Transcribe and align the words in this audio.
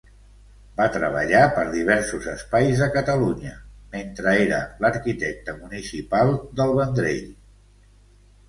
Va 0.77 0.85
treballar 0.93 1.41
per 1.57 1.65
diversos 1.73 2.25
espais 2.31 2.81
de 2.83 2.87
Catalunya, 2.95 3.53
mentre 3.93 4.33
era 4.47 4.63
l'arquitecte 4.87 5.55
municipal 5.61 6.35
del 6.63 6.75
Vendrell. 6.81 7.33